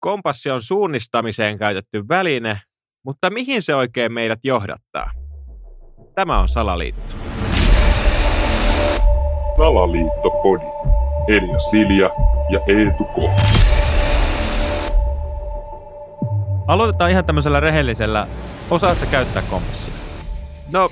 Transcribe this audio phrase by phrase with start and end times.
[0.00, 2.60] kompassi on suunnistamiseen käytetty väline,
[3.04, 5.10] mutta mihin se oikein meidät johdattaa?
[6.14, 7.14] Tämä on Salaliitto.
[9.56, 10.64] Salaliittopodi.
[11.28, 12.10] Elia Silja
[12.50, 13.30] ja Eetu K.
[16.66, 18.26] Aloitetaan ihan tämmöisellä rehellisellä.
[18.70, 19.94] Osaatko käyttää kompassia?
[20.72, 20.88] No,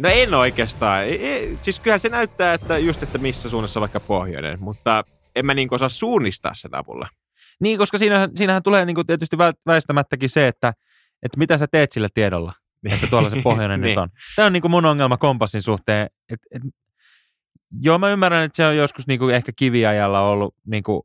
[0.00, 1.04] no en oikeastaan.
[1.04, 5.04] Ei, ei, siis kyllähän se näyttää, että just, että missä suunnassa vaikka pohjoinen, mutta
[5.36, 7.08] en mä niin osaa suunnistaa sen avulla.
[7.62, 10.72] Niin, koska siinä, siinähän tulee niin kuin tietysti vä- väistämättäkin se, että,
[11.22, 12.52] että mitä sä teet sillä tiedolla,
[12.90, 13.98] että tuolla se pohjoinen nyt Niin.
[13.98, 14.08] on.
[14.36, 16.06] Tämä on niin kuin mun ongelma kompassin suhteen.
[16.28, 16.62] Et, et,
[17.82, 21.02] joo, mä ymmärrän, että se on joskus niin kuin ehkä kiviajalla ollut niin kuin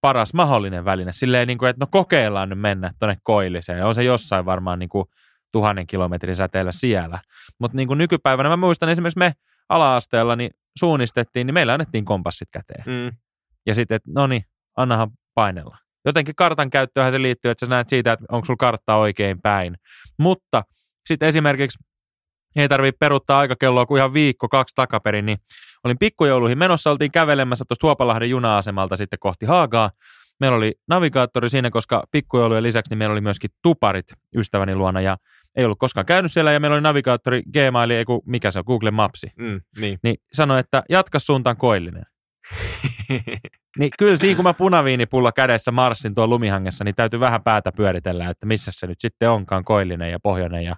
[0.00, 1.12] paras mahdollinen väline.
[1.12, 3.84] Silleen, niin kuin, että no kokeillaan nyt mennä tuonne koilliseen.
[3.84, 5.04] On se jossain varmaan niin kuin
[5.52, 7.18] tuhannen kilometrin säteellä siellä.
[7.60, 9.32] Mutta niin kuin nykypäivänä mä muistan esimerkiksi me
[9.68, 12.84] ala-asteella niin suunnistettiin, niin meillä annettiin kompassit käteen.
[12.86, 13.16] Mm.
[13.66, 14.42] Ja sitten, että no niin,
[14.76, 15.78] annahan painella.
[16.06, 19.76] Jotenkin kartan käyttöön se liittyy, että sä näet siitä, että onko sulla kartta oikein päin.
[20.18, 20.62] Mutta
[21.06, 21.78] sitten esimerkiksi
[22.56, 25.38] ei tarvitse peruuttaa aikakelloa kuin ihan viikko, kaksi takaperin, niin
[25.84, 29.90] olin pikkujouluihin menossa, oltiin kävelemässä tuosta Huopalahden juna-asemalta sitten kohti Haagaa.
[30.40, 35.16] Meillä oli navigaattori siinä, koska pikkujoulujen lisäksi niin meillä oli myöskin tuparit ystäväni luona ja
[35.56, 38.64] ei ollut koskaan käynyt siellä ja meillä oli navigaattori Gmail, ei kun mikä se on,
[38.66, 39.26] Google Mapsi.
[39.38, 39.98] Mm, niin.
[40.02, 42.04] Niin sanoi, että jatka suuntaan koillinen.
[43.78, 48.30] Niin kyllä siinä, kun mä punaviinipulla kädessä marssin tuon lumihangessa, niin täytyy vähän päätä pyöritellä,
[48.30, 50.74] että missä se nyt sitten onkaan koillinen ja pohjoinen ja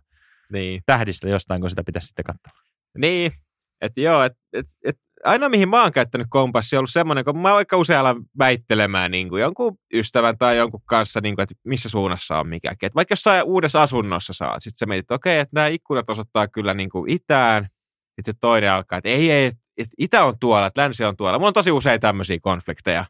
[0.52, 0.82] niin.
[0.86, 2.52] tähdistä jostain, kun sitä pitäisi sitten katsoa.
[2.98, 3.32] Niin,
[3.80, 7.38] että joo, että et, et, aina mihin mä oon käyttänyt kompassi on ollut semmoinen, kun
[7.38, 11.54] mä aika usein alan väittelemään niin kuin jonkun ystävän tai jonkun kanssa, niin kuin, että
[11.64, 12.86] missä suunnassa on mikäkin.
[12.86, 16.48] Et vaikka jossain uudessa asunnossa saa, sitten sä mietit, että okei, että nämä ikkunat osoittaa
[16.48, 17.68] kyllä niin kuin itään,
[18.16, 21.38] sitten se toinen alkaa, että ei, ei, että itä on tuolla, että länsi on tuolla.
[21.38, 23.04] Mulla on tosi usein tämmöisiä konflikteja.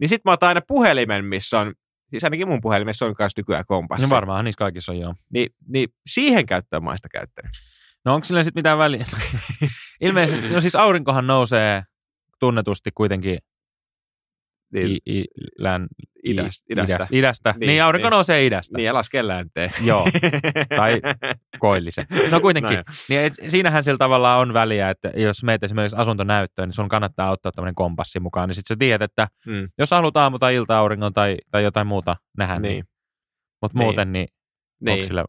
[0.00, 1.74] Niin sitten mä otan aina puhelimen, missä on,
[2.10, 4.06] siis ainakin mun puhelimessa on myös nykyään kompassi.
[4.06, 5.14] No varmaan niissä kaikissa on joo.
[5.32, 7.50] Niin, niin siihen käyttöön mä sitä käyttänyt.
[8.04, 9.06] No onko sillä sitten mitään väliä?
[10.00, 11.82] Ilmeisesti, no siis aurinkohan nousee
[12.40, 13.38] tunnetusti kuitenkin
[14.72, 15.24] Niin, i, i,
[15.58, 16.94] län, i- Idästä- idästä.
[16.96, 17.06] idästä.
[17.16, 17.54] idästä.
[17.58, 18.14] Niin, Niin, aurinko niin.
[18.14, 18.76] nousee idästä.
[18.76, 19.70] niin ja laske länteen.
[19.84, 20.04] Joo,
[20.76, 21.00] tai
[21.58, 22.06] koillisen.
[22.30, 22.76] No kuitenkin.
[22.76, 26.88] No niin et, siinähän sillä tavalla on väliä, että jos meet esimerkiksi asuntonäyttöön, niin sun
[26.88, 30.54] kannattaa ottaa tämmöinen kompassi mukaan, niin sitten sä tiedät, että Mm, jos haluat aamu- tai
[30.54, 32.72] ilta-auringon tai, tai jotain muuta nähdä, niin.
[32.72, 32.84] niin.
[33.62, 33.84] Mutta Niin.
[33.86, 34.26] muuten, niin,
[34.80, 34.94] niin.
[34.94, 35.24] niin, sillä...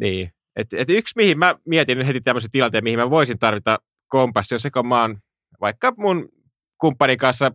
[0.00, 0.30] niin.
[0.56, 4.60] Et, et yksi, mihin mä mietin heti tämmöisen tilanteen, mihin mä voisin tarvita kompassi, on
[4.60, 5.18] se, kun mä oon
[5.60, 6.28] vaikka mun
[6.80, 7.52] kumppanin kanssa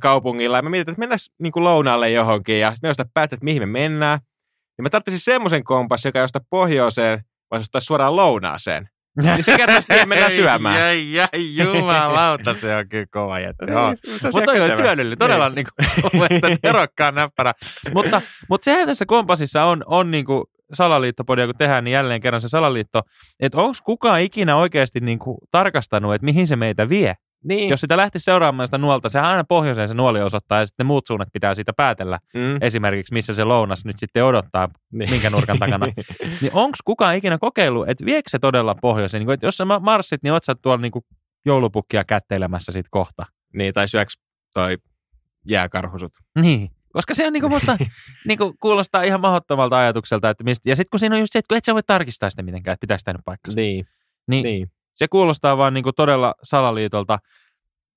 [0.00, 3.36] kaupungilla, ja mä mietin, että mennään niin kuin lounaalle johonkin, ja sitten me jostain päätetään,
[3.36, 4.18] että mihin me mennään.
[4.78, 7.20] Niin mä tarvitsisin semmoisen kompassin, joka josta pohjoiseen,
[7.50, 8.88] vai jostain suoraan lounaaseen.
[9.22, 10.78] Niin se kertoisi, mihin mennään syömään.
[10.80, 13.36] Jäi, jäi, jumalauta, se on kyllä kova.
[13.40, 13.44] Se
[14.08, 14.82] olisi Mutta toi kätevä.
[14.82, 15.66] hyödyllinen, todella niin
[16.10, 16.28] kuin,
[16.62, 17.52] erokkaan näppärä.
[17.94, 22.40] mutta, mutta sehän tässä kompassissa on, on niin kuin salaliittopodia, kun tehdään, niin jälleen kerran
[22.40, 23.02] se salaliitto,
[23.40, 27.14] että onko kukaan ikinä oikeasti niin kuin tarkastanut, että mihin se meitä vie?
[27.44, 27.68] Niin.
[27.70, 30.88] Jos sitä lähtisi seuraamaan sitä nuolta, sehän aina pohjoiseen se nuoli osoittaa, ja sitten ne
[30.88, 32.58] muut suunnat pitää siitä päätellä, Mm.
[32.60, 35.10] esimerkiksi missä se lounas nyt sitten odottaa, Niin.
[35.10, 35.86] minkä nurkan takana.
[36.40, 39.20] niin onko kukaan ikinä kokeillut, että viekö se todella pohjoiseen?
[39.20, 40.92] Niin kuin, että jos sä ma- marssit, niin oot sä tuolla niin
[41.46, 43.26] joulupukkia kätteilemässä sit kohta.
[43.54, 44.14] niin, tai syöks
[44.54, 44.76] toi
[45.48, 46.12] jääkarhusut.
[46.40, 47.76] Niin, koska se on niinku musta
[48.28, 50.30] niinku kuulostaa ihan mahdottomalta ajatukselta.
[50.30, 52.30] Että mistä, ja sitten kun siinä on just se, että kun et sä voi tarkistaa
[52.30, 53.56] sitä mitenkään, että pitääkö sitä nyt paikkansa.
[53.56, 53.86] Niin,
[54.28, 54.70] Niin, niin.
[54.96, 57.18] Se kuulostaa vaan niinku todella salaliitolta.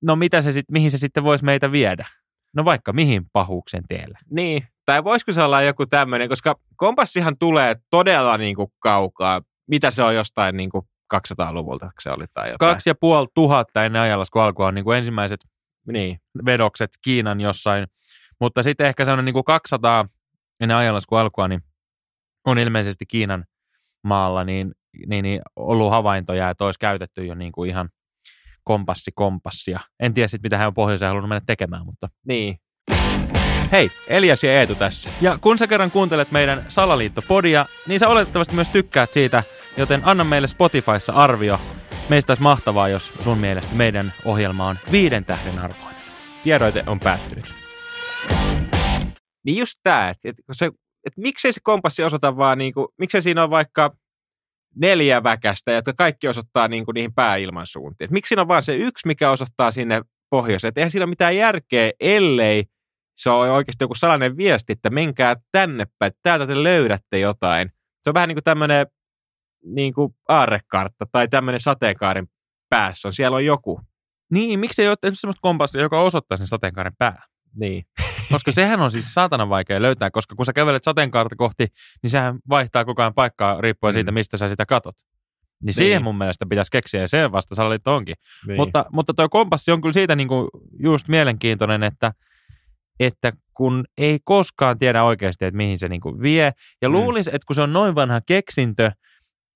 [0.02, 2.08] No mitä se sit, mihin se sitten voisi meitä viedä?
[2.56, 4.20] No vaikka mihin pahuuksen teellä.
[4.32, 9.42] Niin, tai voisiko se olla joku tämmöinen, koska kompassihan tulee todella niin kuin kaukaa.
[9.68, 12.72] Mitä se on jostain niin kuin 200-luvulta se oli tai jotain.
[12.72, 15.40] Kaksi ja puoli tuhatta ennen ajanlaskun alkua on niinku ensimmäiset
[15.92, 17.88] Niin, vedokset Kiinan jossain.
[18.40, 20.06] Mutta sitten ehkä se on niinku 200
[20.59, 21.62] ennen ajanlaskun alkua, niin
[22.46, 23.46] on ilmeisesti Kiinan
[24.04, 24.76] maalla niin,
[25.08, 27.90] niin, niin ollut havaintoja, että olisi käytetty jo niinku ihan
[28.64, 29.80] kompassi kompassia.
[30.00, 32.60] En tiedä sitten, mitä hän on pohjoiseen halunnut mennä tekemään, mutta niin.
[33.72, 35.10] Hei, Elias ja Eetu tässä.
[35.22, 39.44] Ja kun sä kerran kuuntelet meidän Salaliitto-podia, niin sä oletettavasti myös tykkäät siitä,
[39.78, 41.59] joten anna meille Spotifyssa arvio.
[42.09, 46.02] Meistä olisi mahtavaa, jos sun mielestä meidän ohjelma on viiden tähden arvoinen.
[46.44, 47.46] Tiedoite on päättynyt.
[49.46, 50.66] Niin just tämä, että, että, se,
[51.06, 53.92] että miksei se kompassi osoita vaan, niin kuin, miksei siinä on vaikka
[54.76, 58.06] neljä väkästä, jotka kaikki osoittaa niin kuin niihin pääilman suuntiin.
[58.06, 60.74] Että miksi siinä on vaan se yksi, mikä osoittaa sinne pohjoiseen.
[60.76, 62.64] Eihän siinä ole mitään järkeä, ellei
[63.16, 67.70] se on oikeasti joku salainen viesti, että menkää tänne päin, että täältä te löydätte jotain.
[68.04, 68.88] Se on vähän niin kuin tämmöinen
[69.66, 72.28] niin kuin aarrekartta tai tämmöinen sateenkaarin
[72.70, 73.14] päässä on.
[73.14, 73.82] Siellä on joku.
[74.32, 77.24] Niin, miksi ei ole sellaista kompassia, joka osoittaa sen sateenkaaren pää?
[77.56, 77.86] Niin.
[78.31, 81.67] Koska sehän on siis saatana vaikea löytää, koska kun sä kävelet sateenkaarta kohti,
[82.03, 83.97] niin sehän vaihtaa koko ajan paikkaa riippuen Mm.
[83.97, 84.96] siitä, mistä sä sitä katot.
[85.64, 88.16] Niin siihen mun mielestä pitäisi keksiä, ja se vasta sallit onkin.
[88.47, 88.58] Niin.
[88.58, 90.49] Mutta, mutta tuo kompassi on kyllä siitä niinku
[90.79, 92.11] just mielenkiintoinen, että,
[92.99, 96.52] että kun ei koskaan tiedä oikeasti, että mihin se niinku vie.
[96.82, 96.93] Ja Mm.
[96.93, 98.91] luulisi, että kun se on noin vanha keksintö,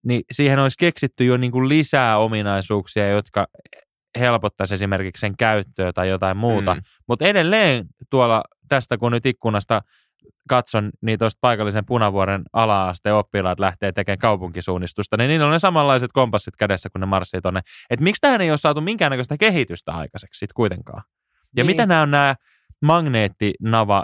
[0.05, 3.47] niin siihen olisi keksitty jo niinku lisää ominaisuuksia, jotka
[4.19, 6.73] helpottaisi esimerkiksi sen käyttöä tai jotain muuta.
[6.75, 6.81] Mm.
[7.07, 9.81] Mutta edelleen tuolla tästä, kun nyt ikkunasta
[10.49, 16.11] katson, niin tuosta paikallisen punavuoren ala-asteen oppilaat lähtee tekemään kaupunkisuunnistusta, niin niillä on ne samanlaiset
[16.11, 17.61] kompassit kädessä, kun ne marssii tonne.
[17.89, 21.03] Että miksi tähän ei ole saatu minkäännäköistä kehitystä aikaiseksi sit kuitenkaan?
[21.57, 21.65] Ja Niin.
[21.65, 22.35] mitä nämä on nämä
[22.81, 24.03] magneettinava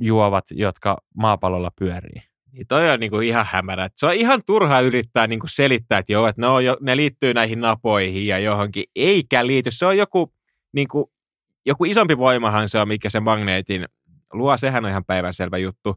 [0.00, 2.29] juovat, jotka maapallolla pyörii?
[2.52, 3.88] Niin toi on niinku ihan hämärä.
[3.96, 7.34] Se on ihan turha yrittää niinku selittää, että joo, että ne, on jo, ne liittyy
[7.34, 8.84] näihin napoihin ja johonkin.
[8.96, 9.70] Eikä liity.
[9.70, 10.32] Se on joku,
[10.72, 11.12] niinku,
[11.66, 13.86] joku isompi voimahan se on, mikä se magneetin
[14.32, 14.56] luo.
[14.56, 15.96] Sehän on ihan päivänselvä juttu.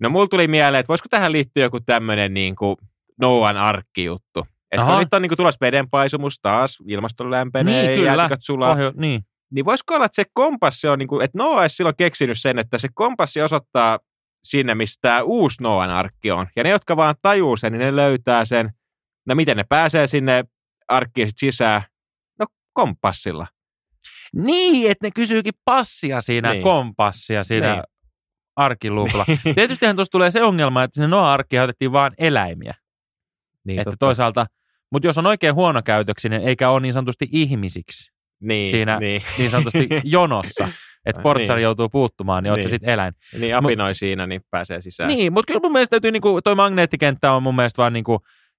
[0.00, 2.76] No mulla tuli mieleen, että voisiko tähän liittyä joku tämmöinen niinku
[3.20, 4.46] Noan arkki-juttu.
[4.72, 8.14] Että nyt on niinku tulossa vedenpaisumus taas, ilmasto lämpenee, Niin, kyllä.
[8.14, 8.74] jäätiköt sulaa.
[8.74, 9.22] Pohjo, niin.
[9.50, 12.58] Niin voisiko olla, että se kompassi on, niin kuin, että Noa olisi silloin keksinyt sen,
[12.58, 13.98] että se kompassi osoittaa
[14.50, 16.46] sinne, mistä tämä uusi Noan arkki on.
[16.56, 18.70] Ja ne, jotka vaan tajuu sen, niin ne löytää sen.
[19.26, 20.44] No miten ne pääsee sinne
[20.88, 21.82] arkkiin sit sisään?
[22.38, 23.46] No kompassilla.
[24.34, 26.62] Niin, että ne kysyykin passia siinä, Niin.
[26.62, 27.76] kompassia siinä Niin.
[27.76, 27.84] niin.
[28.56, 29.24] arkiluukulla.
[29.54, 32.74] Tietystihän tuossa tulee se ongelma, että sinne Noa-arkkiin otettiin vain eläimiä.
[33.66, 34.46] niin, että toisaalta,
[34.92, 39.88] mutta jos on oikein huonokäytöksinen eikä ole niin sanotusti ihmisiksi, niin, siinä- niin, niin sanotusti
[40.04, 40.68] jonossa,
[41.06, 41.62] että portsari Niin.
[41.64, 42.70] joutuu puuttumaan, niin oot sä Niin.
[42.70, 43.12] sitten eläin.
[43.40, 45.08] niin apinoi siinä, niin pääsee sisään.
[45.08, 48.18] Niin, mutta kyllä mun mielestä täytyy, niinku, toi magneettikenttä on mun mielestä vaan niinku,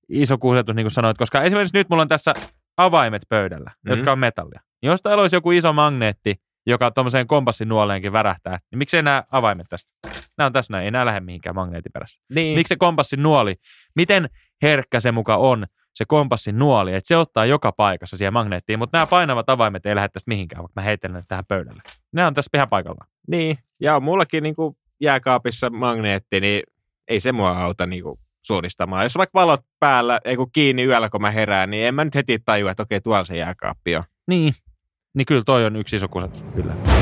[0.10, 2.34] iso kuusetus, niin kuin sanoit, koska esimerkiksi nyt mulla on tässä
[2.78, 3.92] avaimet pöydällä, Mhm.
[3.94, 3.98] mm.
[3.98, 4.62] jotka on metallia.
[4.82, 6.36] Niin jos täällä olisi joku iso magneetti,
[6.66, 10.10] joka tuommoiseen kompassin nuoleenkin värähtää, niin miksei nämä avaimet tästä?
[10.38, 12.22] Nämä on tässä näin, ei nämä lähde mihinkään magneetin perässä.
[12.36, 12.56] niin.
[12.58, 13.56] Miksi se kompassin nuoli,
[13.96, 14.30] miten
[14.62, 15.66] herkkä se muka on,
[15.98, 19.96] se kompassin nuoli, että se ottaa joka paikassa siihen magneettiin, mutta nämä painavat avaimet ei
[19.96, 21.82] lähde tästä mihinkään, vaikka mä heitän ne tähän pöydälle.
[22.12, 23.10] Ne on tässä ihan paikallaan.
[23.28, 26.64] Niin, ja mullakin niin kuin jääkaapissa magneetti, niin
[27.08, 29.04] ei se mua auta niin kuin suunnistamaan.
[29.04, 32.06] Jos on vaikka valot päällä, ei kun kiinni yöllä, kun mä herään, niin en mä
[32.06, 34.04] nyt heti tajua, että okei, tuolla se jääkaappi on.
[34.28, 34.54] Niin,
[35.14, 36.97] niin kyllä toi on yksi iso kusetus, kyllä.